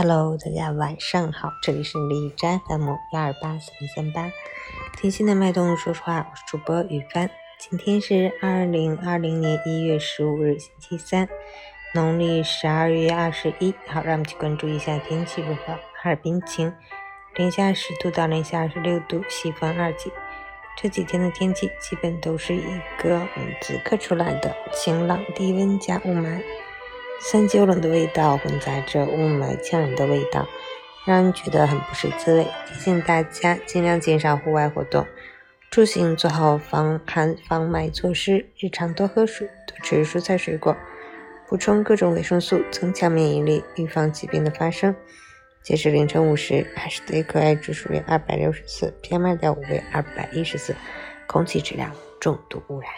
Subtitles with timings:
[0.00, 4.30] Hello，大家晚上好，这里是李斋 FM 幺二八四零三八，
[4.96, 7.28] 听心的脉动，说实话，我是主播雨帆。
[7.58, 11.28] 今天是二零二零年一月十五日，星期三，
[11.94, 13.74] 农历十二月二十一。
[13.88, 15.72] 好，让我们去关注一下天气如何。
[16.00, 16.72] 哈尔滨晴，
[17.34, 20.12] 零下十度到零下二十六度，西风二级。
[20.76, 22.62] 这几天的天气基本都是一
[23.02, 26.40] 个嗯字刻出来的晴朗，低温加雾霾。
[27.20, 30.46] 三九冷的味道混杂着雾霾呛人的味道，
[31.04, 32.46] 让人觉得很不是滋味。
[32.66, 35.04] 提醒大家尽量减少户外活动，
[35.70, 40.76] 出行做好防寒防霾措施，日常多喝水，多吃蔬菜水果，
[41.48, 44.94] 补充各种维生素，增强免疫力，预防疾病的发生。
[45.62, 50.74] 截至凌晨五时，海市的 AQI 指数为二百六十四，PM 二点五为二百一十四，
[51.26, 52.90] 空气质量重度污染。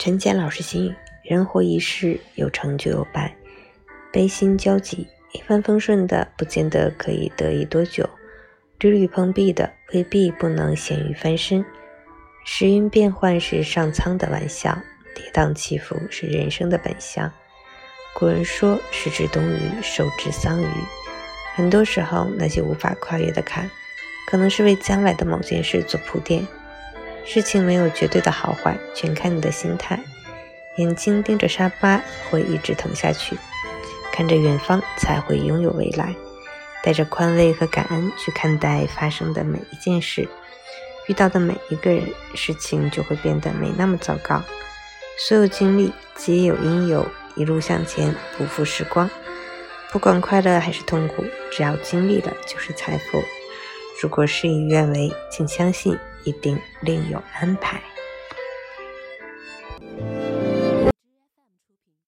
[0.00, 3.36] 陈坚老师心语：人活一世，有成就有败，
[4.10, 5.06] 悲心交集。
[5.32, 8.08] 一帆风顺的，不见得可以得意多久；
[8.78, 11.62] 屡屡碰壁的，未必不能咸鱼翻身。
[12.46, 14.78] 时运变幻是上苍的玩笑，
[15.14, 17.30] 跌宕起伏是人生的本相。
[18.14, 20.66] 古人说：“失之东隅，收之桑榆。”
[21.54, 23.70] 很多时候，那些无法跨越的坎，
[24.26, 26.46] 可能是为将来的某件事做铺垫。
[27.24, 29.98] 事情没有绝对的好坏，全看你的心态。
[30.76, 33.36] 眼睛盯着沙发，会一直疼下去；
[34.12, 36.14] 看着远方，才会拥有未来。
[36.82, 40.26] 带着宽慰和感恩去看待发生的每一件事，
[41.06, 42.02] 遇到的每一个人，
[42.34, 44.42] 事情就会变得没那么糟糕。
[45.18, 49.10] 所有经历皆有因由，一路向前，不负时光。
[49.92, 53.22] 不管快乐还是痛苦，只要经历了，就是财富。
[54.00, 55.98] 如果事与愿违，请相信。
[56.24, 57.89] 一定另有安排。